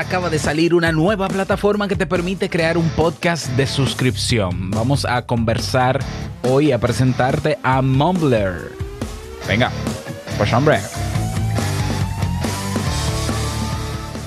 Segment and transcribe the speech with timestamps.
[0.00, 4.70] acaba de salir una nueva plataforma que te permite crear un podcast de suscripción.
[4.70, 6.00] Vamos a conversar
[6.42, 8.72] hoy a presentarte a Mumbler.
[9.46, 9.70] Venga,
[10.38, 10.80] pues hombre.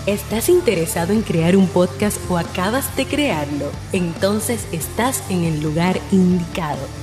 [0.05, 3.71] ¿Estás interesado en crear un podcast o acabas de crearlo?
[3.93, 7.02] Entonces estás en el lugar indicado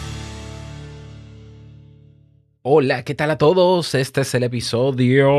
[2.63, 3.95] Hola, ¿qué tal a todos?
[3.95, 5.31] Este es el episodio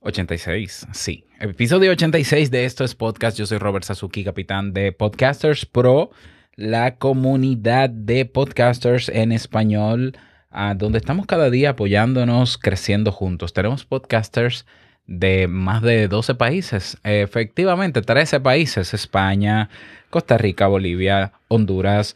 [0.00, 1.24] 86, sí.
[1.40, 3.38] Episodio 86 de Esto es Podcast.
[3.38, 6.10] Yo soy Robert Sasuki, capitán de Podcasters Pro,
[6.56, 10.18] la comunidad de podcasters en español,
[10.76, 13.54] donde estamos cada día apoyándonos, creciendo juntos.
[13.54, 14.66] Tenemos podcasters
[15.06, 19.70] de más de 12 países, efectivamente 13 países, España,
[20.10, 22.14] Costa Rica, Bolivia, Honduras,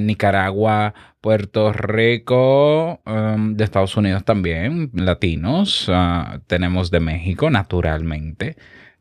[0.00, 0.92] Nicaragua,
[1.24, 8.56] Puerto Rico, um, de Estados Unidos también, latinos, uh, tenemos de México, naturalmente,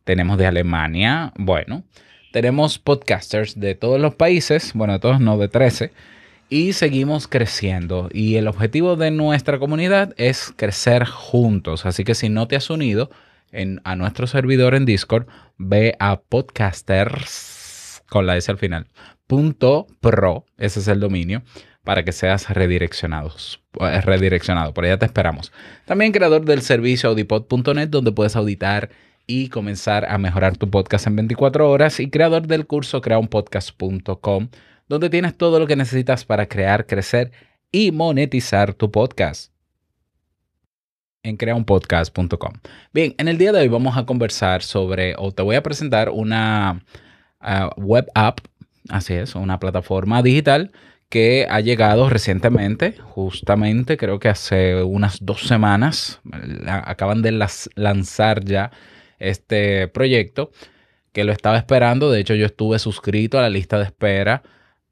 [0.05, 1.83] tenemos de Alemania, bueno,
[2.31, 5.91] tenemos podcasters de todos los países, bueno, de todos no, de 13,
[6.47, 8.07] y seguimos creciendo.
[8.13, 12.69] Y el objetivo de nuestra comunidad es crecer juntos, así que si no te has
[12.69, 13.09] unido
[13.51, 15.27] en, a nuestro servidor en Discord,
[15.57, 18.87] ve a podcasters con la S al final
[19.99, 21.43] .pro, ese es el dominio,
[21.83, 24.73] para que seas redireccionados, eh, redireccionado.
[24.73, 25.51] Por allá te esperamos.
[25.85, 28.89] También creador del servicio audipod.net, donde puedes auditar
[29.27, 31.99] y comenzar a mejorar tu podcast en 24 horas.
[31.99, 34.49] Y creador del curso creaunpodcast.com,
[34.87, 37.31] donde tienes todo lo que necesitas para crear, crecer
[37.71, 39.51] y monetizar tu podcast
[41.23, 42.53] en creaunpodcast.com.
[42.93, 46.09] Bien, en el día de hoy vamos a conversar sobre, o te voy a presentar
[46.09, 46.83] una
[47.39, 48.39] ah, web app
[48.89, 50.71] Así es, una plataforma digital
[51.13, 56.21] que ha llegado recientemente, justamente creo que hace unas dos semanas,
[56.65, 57.39] acaban de
[57.75, 58.71] lanzar ya
[59.19, 60.49] este proyecto
[61.11, 64.41] que lo estaba esperando, de hecho yo estuve suscrito a la lista de espera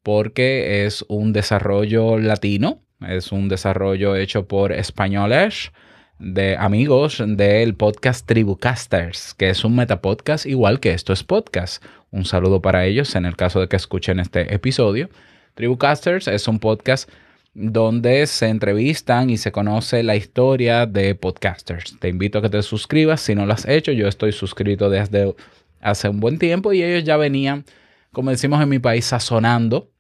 [0.04, 5.72] porque es un desarrollo latino, es un desarrollo hecho por españoles
[6.20, 11.84] de amigos del podcast Tribucasters, que es un metapodcast igual que esto es podcast.
[12.12, 15.10] Un saludo para ellos en el caso de que escuchen este episodio.
[15.56, 17.10] Tribucasters es un podcast
[17.54, 22.00] donde se entrevistan y se conoce la historia de podcasters.
[22.00, 23.92] Te invito a que te suscribas si no lo has hecho.
[23.92, 25.36] Yo estoy suscrito desde
[25.82, 27.66] hace un buen tiempo y ellos ya venían,
[28.12, 29.92] como decimos en mi país, sazonando,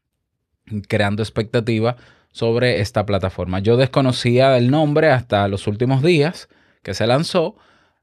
[0.88, 1.97] creando expectativa
[2.31, 3.59] sobre esta plataforma.
[3.59, 6.47] Yo desconocía el nombre hasta los últimos días
[6.84, 7.57] que se lanzó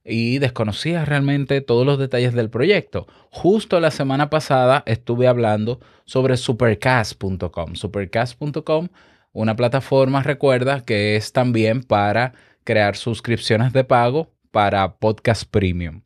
[0.08, 3.06] y desconocía realmente todos los detalles del proyecto.
[3.30, 7.74] Justo la semana pasada estuve hablando sobre supercast.com.
[7.74, 8.88] Supercast.com,
[9.32, 12.32] una plataforma, recuerda, que es también para
[12.64, 16.02] crear suscripciones de pago para podcast premium.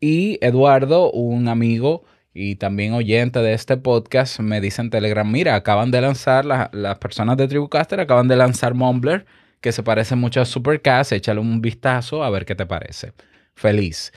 [0.00, 5.56] Y Eduardo, un amigo y también oyente de este podcast me dice en Telegram, mira,
[5.56, 9.26] acaban de lanzar, las personas de Tribucaster acaban de lanzar Mumbler,
[9.60, 13.12] que se parece mucho a Supercast, échale un vistazo a ver qué te parece.
[13.60, 14.12] Feliz.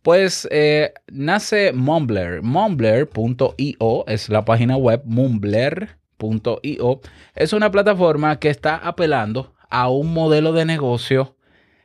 [0.00, 2.40] Pues eh, nace Mumbler.
[2.40, 7.00] Mumbler.io es la página web, mumbler.io.
[7.34, 11.36] Es una plataforma que está apelando a un modelo de negocio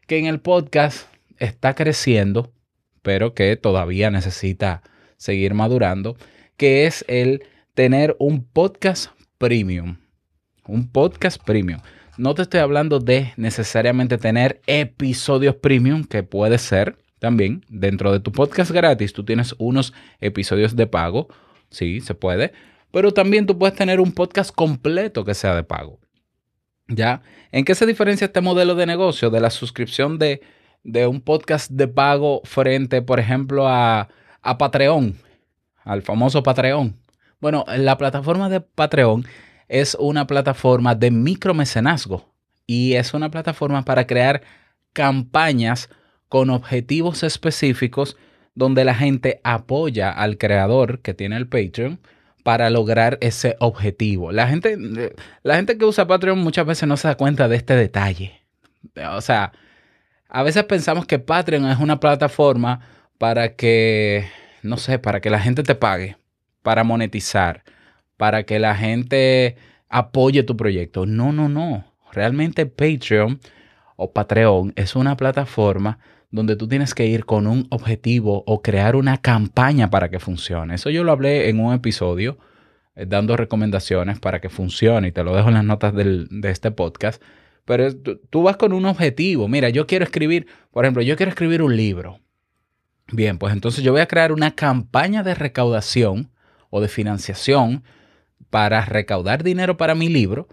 [0.08, 1.10] que en el podcast
[1.40, 2.54] está creciendo,
[3.02, 4.82] pero que todavía necesita
[5.18, 6.16] seguir madurando,
[6.56, 7.44] que es el
[7.74, 9.98] tener un podcast premium.
[10.66, 11.82] Un podcast premium.
[12.18, 18.20] No te estoy hablando de necesariamente tener episodios premium, que puede ser también dentro de
[18.20, 19.14] tu podcast gratis.
[19.14, 21.28] Tú tienes unos episodios de pago,
[21.70, 22.54] sí, se puede,
[22.92, 26.00] pero también tú puedes tener un podcast completo que sea de pago.
[26.88, 27.22] ¿Ya?
[27.52, 30.42] ¿En qué se diferencia este modelo de negocio de la suscripción de,
[30.84, 34.10] de un podcast de pago frente, por ejemplo, a
[34.44, 35.16] a Patreon,
[35.84, 37.00] al famoso Patreon.
[37.40, 39.26] Bueno, la plataforma de Patreon
[39.74, 42.32] es una plataforma de micromecenazgo
[42.68, 44.44] y es una plataforma para crear
[44.94, 45.90] campañas
[46.30, 48.16] con objetivos específicos
[48.54, 52.00] donde la gente apoya al creador que tiene el Patreon
[52.44, 54.32] para lograr ese objetivo.
[54.32, 54.78] La gente,
[55.42, 58.42] la gente que usa Patreon muchas veces no se da cuenta de este detalle.
[59.12, 59.54] O sea,
[60.30, 62.82] a veces pensamos que Patreon es una plataforma
[63.18, 64.28] para que
[64.64, 66.18] no sé, para que la gente te pague,
[66.62, 67.64] para monetizar,
[68.18, 69.56] para que la gente
[69.90, 71.06] apoye tu proyecto.
[71.06, 71.86] No, no, no.
[72.12, 73.40] Realmente Patreon
[73.96, 76.00] o Patreon es una plataforma
[76.32, 80.76] donde tú tienes que ir con un objetivo o crear una campaña para que funcione.
[80.76, 82.38] Eso yo lo hablé en un episodio
[82.96, 86.72] eh, dando recomendaciones para que funcione y te lo dejo en las notas de este
[86.72, 87.22] podcast.
[87.66, 87.96] Pero
[88.30, 89.48] tú vas con un objetivo.
[89.48, 92.20] Mira, yo quiero escribir, por ejemplo, yo quiero escribir un libro.
[93.12, 96.32] Bien, pues entonces yo voy a crear una campaña de recaudación
[96.70, 97.84] o de financiación
[98.54, 100.48] para recaudar dinero para mi libro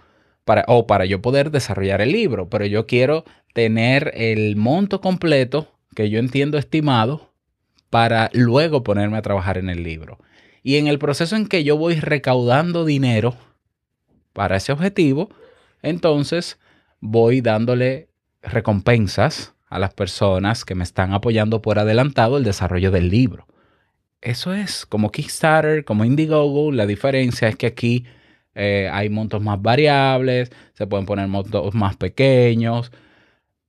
[0.47, 5.69] para, o para yo poder desarrollar el libro, pero yo quiero tener el monto completo
[5.95, 7.35] que yo entiendo estimado
[7.91, 10.19] para luego ponerme a trabajar en el libro.
[10.63, 13.37] Y en el proceso en que yo voy recaudando dinero
[14.33, 15.29] para ese objetivo,
[15.83, 16.59] entonces
[17.01, 18.09] voy dándole
[18.41, 23.47] recompensas a las personas que me están apoyando por adelantado el desarrollo del libro.
[24.21, 28.05] Eso es como Kickstarter, como Indiegogo, la diferencia es que aquí
[28.55, 32.93] eh, hay montos más variables, se pueden poner montos más pequeños.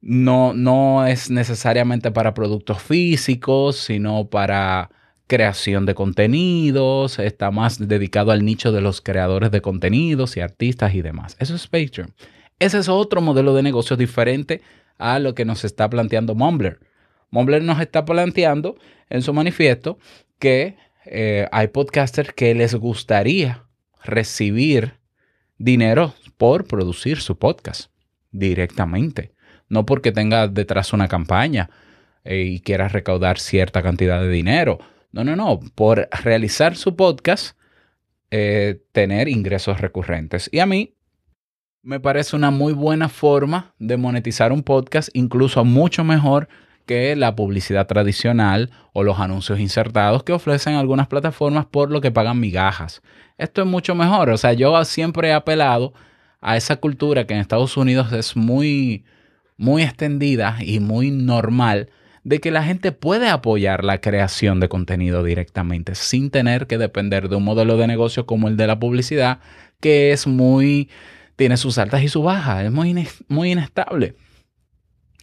[0.02, 4.90] No, no es necesariamente para productos físicos, sino para
[5.28, 7.20] creación de contenidos.
[7.20, 11.38] Está más dedicado al nicho de los creadores de contenidos y artistas y demás.
[11.40, 12.14] Eso es Patreon.
[12.60, 14.62] Ese es otro modelo de negocio diferente
[14.98, 16.80] a lo que nos está planteando Mumbler.
[17.32, 18.76] Mumbler nos está planteando
[19.10, 19.98] en su manifiesto
[20.38, 23.66] que eh, hay podcasters que les gustaría
[24.04, 25.00] recibir
[25.58, 27.92] dinero por producir su podcast
[28.32, 29.34] directamente.
[29.70, 31.70] No porque tenga detrás una campaña
[32.24, 34.80] eh, y quiera recaudar cierta cantidad de dinero.
[35.12, 35.60] No, no, no.
[35.76, 37.58] Por realizar su podcast,
[38.30, 40.50] eh, tener ingresos recurrentes.
[40.52, 40.96] Y a mí
[41.82, 46.48] me parece una muy buena forma de monetizar un podcast, incluso mucho mejor
[46.86, 52.12] que la publicidad tradicional o los anuncios insertados que ofrecen algunas plataformas por lo que
[52.12, 53.02] pagan migajas.
[53.38, 54.30] Esto es mucho mejor.
[54.30, 55.94] O sea, yo siempre he apelado
[56.42, 59.06] a esa cultura que en Estados Unidos es muy,
[59.58, 61.90] muy extendida y muy normal
[62.24, 67.30] de que la gente puede apoyar la creación de contenido directamente sin tener que depender
[67.30, 69.40] de un modelo de negocio como el de la publicidad
[69.80, 70.90] que es muy
[71.36, 74.16] tiene sus altas y sus bajas, es muy, muy inestable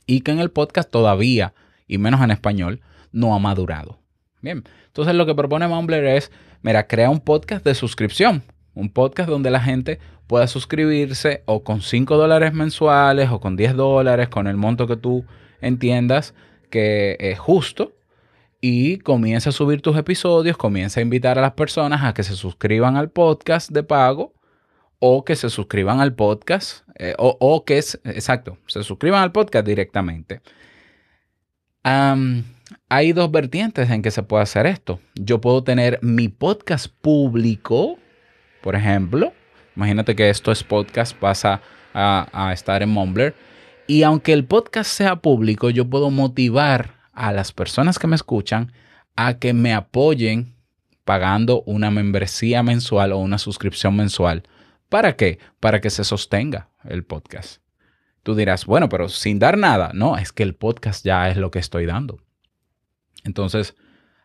[0.09, 1.55] y que en el podcast todavía,
[1.87, 2.81] y menos en español,
[3.13, 4.01] no ha madurado.
[4.41, 6.33] Bien, entonces lo que propone Mumbler es,
[6.63, 8.43] mira, crea un podcast de suscripción,
[8.75, 13.77] un podcast donde la gente pueda suscribirse o con 5 dólares mensuales o con 10
[13.77, 15.27] dólares, con el monto que tú
[15.61, 16.35] entiendas
[16.71, 17.93] que es justo,
[18.61, 22.35] y comienza a subir tus episodios, comienza a invitar a las personas a que se
[22.35, 24.33] suscriban al podcast de pago
[25.01, 29.65] o que se suscriban al podcast, eh, o, que es, exacto, se suscriban al podcast
[29.65, 30.41] directamente.
[32.89, 35.01] hay dos vertientes en que se puede hacer esto.
[35.15, 37.99] Yo puedo tener mi podcast público,
[38.63, 39.33] por ejemplo.
[39.77, 41.63] Imagínate que esto es podcast, pasa
[41.95, 43.35] a, a estar en Mumbler.
[43.87, 48.73] Y aunque el podcast sea público, yo puedo motivar a las personas que me escuchan
[49.15, 50.55] a que me apoyen
[51.05, 54.43] pagando una membresía mensual o una suscripción mensual
[54.89, 55.39] ¿Para qué?
[55.61, 57.63] Para que se sostenga el podcast.
[58.23, 59.93] Tú dirás, bueno, pero sin dar nada.
[59.95, 62.19] No, es que el podcast ya es lo que estoy dando.
[63.25, 63.75] Entonces,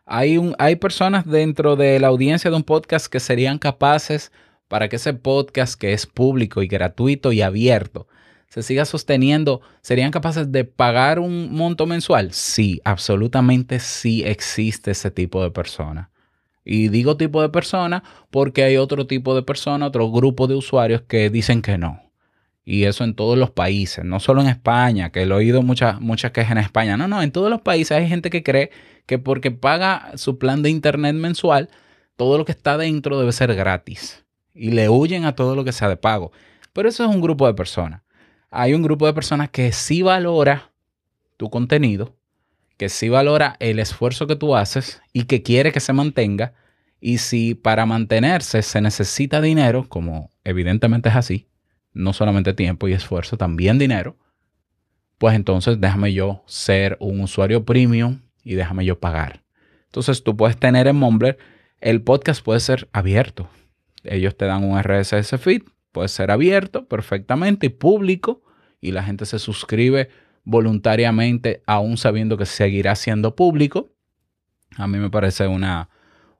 [0.04, 4.32] hay, un, hay personas dentro de la audiencia de un podcast que serían capaces
[4.68, 8.06] para que ese podcast que es público y gratuito y abierto
[8.54, 12.32] se siga sosteniendo, ¿serían capaces de pagar un monto mensual?
[12.32, 16.12] Sí, absolutamente sí existe ese tipo de persona.
[16.64, 21.02] Y digo tipo de persona porque hay otro tipo de persona, otro grupo de usuarios
[21.02, 22.00] que dicen que no.
[22.64, 26.00] Y eso en todos los países, no solo en España, que lo he oído muchas,
[26.00, 26.96] muchas quejas en España.
[26.96, 28.70] No, no, en todos los países hay gente que cree
[29.06, 31.68] que porque paga su plan de internet mensual,
[32.16, 34.24] todo lo que está dentro debe ser gratis.
[34.54, 36.32] Y le huyen a todo lo que sea de pago.
[36.72, 38.02] Pero eso es un grupo de personas.
[38.50, 40.70] Hay un grupo de personas que sí valora
[41.36, 42.14] tu contenido
[42.76, 46.54] que sí valora el esfuerzo que tú haces y que quiere que se mantenga.
[47.00, 51.46] Y si para mantenerse se necesita dinero, como evidentemente es así,
[51.94, 54.16] no solamente tiempo y esfuerzo, también dinero,
[55.18, 59.42] pues entonces déjame yo ser un usuario premium y déjame yo pagar.
[59.86, 61.38] Entonces tú puedes tener en Mumbler,
[61.80, 63.48] el podcast puede ser abierto.
[64.02, 68.42] Ellos te dan un RSS feed, puede ser abierto perfectamente y público
[68.80, 70.10] y la gente se suscribe
[70.42, 73.92] voluntariamente, aún sabiendo que seguirá siendo público.
[74.76, 75.88] A mí me parece una,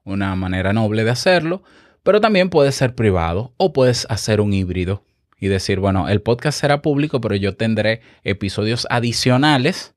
[0.03, 1.63] una manera noble de hacerlo,
[2.03, 5.05] pero también puede ser privado o puedes hacer un híbrido
[5.45, 9.95] y decir, bueno, el podcast será público, pero yo tendré episodios adicionales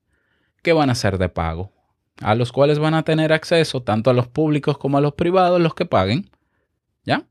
[0.62, 1.72] que van a ser de pago.
[2.20, 5.58] a los cuales van a tener acceso tanto a los públicos como a los privados,
[5.58, 6.28] los que paguen.
[7.04, 7.24] ¿Ya?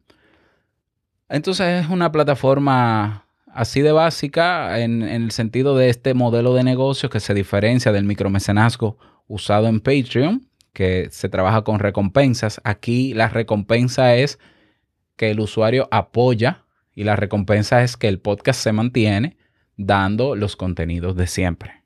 [1.30, 7.12] Entonces es una plataforma así de básica en, el sentido de este modelo de negocio
[7.12, 8.98] que se diferencia del micromecenazgo
[9.28, 12.62] usado en Patreon, que se trabaja con recompensas.
[12.64, 14.40] Aquí la recompensa es
[15.18, 16.64] que el usuario apoya
[16.98, 19.38] y la recompensa es que el podcast se mantiene
[19.78, 21.84] dando los contenidos de siempre.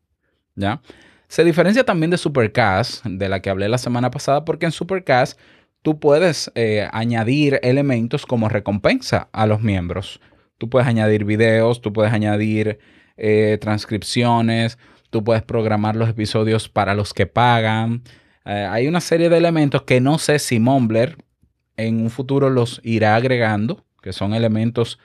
[0.56, 0.82] ¿Ya?
[1.28, 5.38] Se diferencia también de Supercast, de la que hablé la semana pasada, porque en Supercast
[5.82, 10.22] tú puedes eh, añadir elementos como recompensa a los miembros.
[10.58, 12.80] Tú puedes añadir videos, tú puedes añadir
[13.18, 14.78] eh, transcripciones,
[15.10, 18.04] tú puedes programar los episodios para los que pagan.
[18.46, 21.18] Eh, hay una serie de elementos que no sé si Mumbler
[21.76, 25.00] en un futuro los irá agregando, que son elementos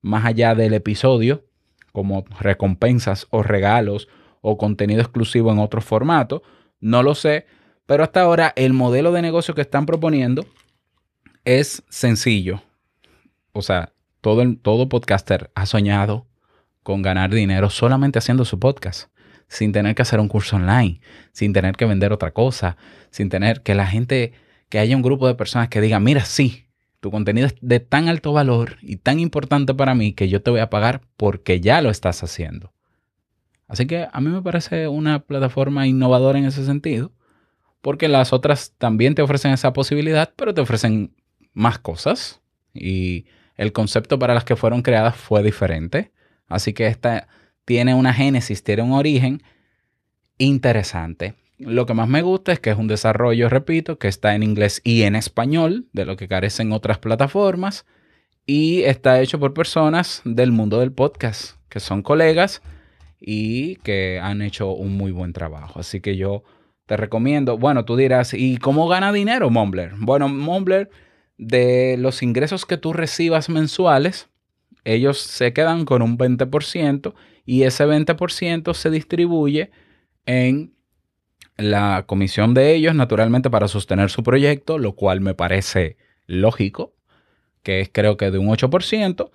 [0.00, 1.44] más allá del episodio,
[1.92, 4.08] como recompensas o regalos
[4.40, 6.42] o contenido exclusivo en otro formato.
[6.80, 7.46] No lo sé,
[7.86, 10.46] pero hasta ahora el modelo de negocio que están proponiendo
[11.44, 12.62] es sencillo.
[13.52, 16.26] O sea, todo, todo podcaster ha soñado
[16.82, 19.10] con ganar dinero solamente haciendo su podcast,
[19.48, 21.00] sin tener que hacer un curso online,
[21.32, 22.76] sin tener que vender otra cosa,
[23.10, 24.32] sin tener que la gente,
[24.68, 26.61] que haya un grupo de personas que diga, mira, sí,
[27.02, 30.52] tu contenido es de tan alto valor y tan importante para mí que yo te
[30.52, 32.72] voy a pagar porque ya lo estás haciendo.
[33.66, 37.10] Así que a mí me parece una plataforma innovadora en ese sentido,
[37.80, 41.12] porque las otras también te ofrecen esa posibilidad, pero te ofrecen
[41.52, 42.40] más cosas
[42.72, 46.12] y el concepto para las que fueron creadas fue diferente.
[46.46, 47.26] Así que esta
[47.64, 49.42] tiene una génesis, tiene un origen
[50.38, 51.34] interesante.
[51.58, 54.80] Lo que más me gusta es que es un desarrollo, repito, que está en inglés
[54.84, 57.86] y en español, de lo que carecen otras plataformas,
[58.46, 62.62] y está hecho por personas del mundo del podcast, que son colegas
[63.20, 65.78] y que han hecho un muy buen trabajo.
[65.78, 66.42] Así que yo
[66.86, 69.92] te recomiendo, bueno, tú dirás, ¿y cómo gana dinero Mumbler?
[69.96, 70.90] Bueno, Mumbler
[71.38, 74.28] de los ingresos que tú recibas mensuales,
[74.84, 79.70] ellos se quedan con un 20% y ese 20% se distribuye
[80.26, 80.74] en
[81.56, 86.94] la comisión de ellos, naturalmente, para sostener su proyecto, lo cual me parece lógico,
[87.62, 89.30] que es creo que de un 8%,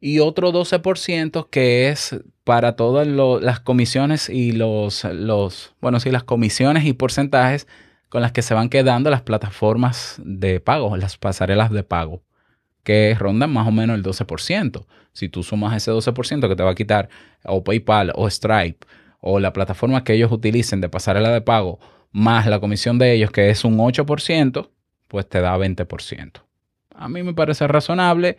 [0.00, 6.24] y otro 12% que es para todas las comisiones y los, los, bueno, sí, las
[6.24, 7.66] comisiones y porcentajes
[8.08, 12.22] con las que se van quedando las plataformas de pago, las pasarelas de pago,
[12.84, 14.86] que rondan más o menos el 12%.
[15.12, 17.08] Si tú sumas ese 12% que te va a quitar
[17.44, 18.86] o PayPal o Stripe
[19.28, 21.80] o la plataforma que ellos utilicen de pasarela de pago,
[22.12, 24.70] más la comisión de ellos, que es un 8%,
[25.08, 26.44] pues te da 20%.
[26.94, 28.38] A mí me parece razonable.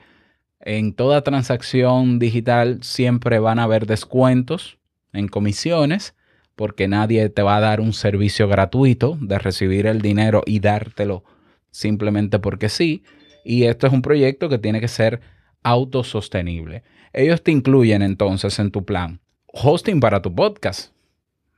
[0.61, 4.77] En toda transacción digital siempre van a haber descuentos
[5.11, 6.15] en comisiones
[6.55, 11.25] porque nadie te va a dar un servicio gratuito de recibir el dinero y dártelo
[11.69, 13.03] simplemente porque sí.
[13.43, 15.19] Y esto es un proyecto que tiene que ser
[15.63, 16.83] autosostenible.
[17.11, 19.19] Ellos te incluyen entonces en tu plan
[19.63, 20.91] hosting para tu podcast.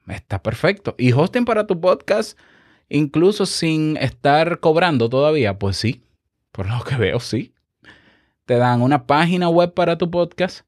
[0.08, 0.96] Está perfecto.
[0.98, 2.38] Y hosting para tu podcast,
[2.90, 6.04] incluso sin estar cobrando todavía, pues sí.
[6.52, 7.54] Por lo que veo, sí.
[8.46, 10.66] Te dan una página web para tu podcast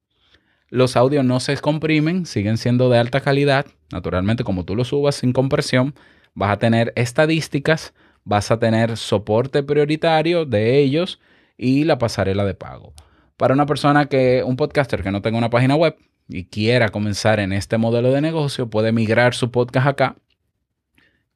[0.71, 3.65] los audios no se comprimen, siguen siendo de alta calidad.
[3.91, 5.93] Naturalmente, como tú lo subas sin compresión,
[6.33, 11.19] vas a tener estadísticas, vas a tener soporte prioritario de ellos
[11.57, 12.93] y la pasarela de pago.
[13.35, 15.97] Para una persona que, un podcaster que no tenga una página web
[16.27, 20.15] y quiera comenzar en este modelo de negocio, puede migrar su podcast acá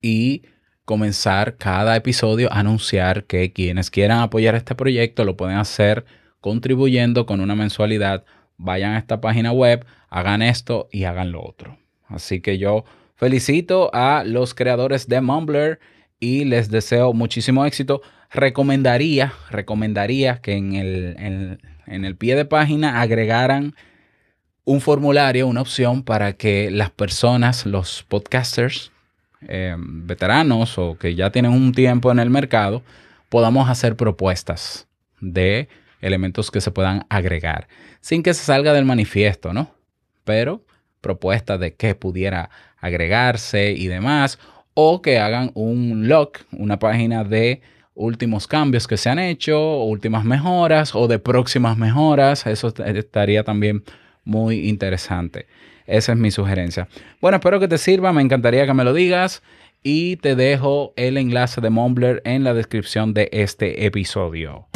[0.02, 0.44] y
[0.86, 6.06] comenzar cada episodio a anunciar que quienes quieran apoyar este proyecto lo pueden hacer
[6.40, 8.24] contribuyendo con una mensualidad
[8.58, 11.78] vayan a esta página web, hagan esto y hagan lo otro.
[12.08, 15.80] Así que yo felicito a los creadores de Mumbler
[16.20, 18.02] y les deseo muchísimo éxito.
[18.32, 21.16] Recomendaría, recomendaría que en el,
[21.88, 23.76] en, el pie de página agregaran
[24.66, 28.92] un formulario, una opción para que las personas, los podcasters
[29.48, 32.82] eh, veteranos o que ya tienen un tiempo en el mercado,
[33.30, 34.88] podamos hacer propuestas
[35.22, 35.70] de
[36.02, 37.68] elementos que se puedan agregar,
[38.02, 39.72] sin que se salga del manifiesto, ¿no?
[40.24, 40.64] Pero
[41.00, 44.40] propuestas de qué pudiera agregarse y demás,
[44.74, 47.62] o que hagan un log, una página de
[47.94, 53.84] últimos cambios que se han hecho, últimas mejoras o de próximas mejoras, eso estaría también
[54.26, 55.48] muy interesante.
[55.88, 56.88] Esa es mi sugerencia.
[57.22, 59.44] Bueno, espero que te sirva, me encantaría que me lo digas
[59.84, 64.68] y te dejo el enlace de Mumbler en la descripción de este episodio.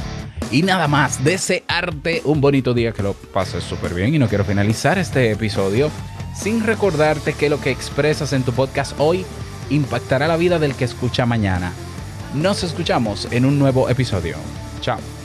[0.51, 4.15] Y nada más, desearte un bonito día, que lo pases súper bien.
[4.15, 5.91] Y no quiero finalizar este episodio
[6.35, 9.25] sin recordarte que lo que expresas en tu podcast hoy
[9.69, 11.71] impactará la vida del que escucha mañana.
[12.33, 14.37] Nos escuchamos en un nuevo episodio.
[14.81, 15.18] Chao.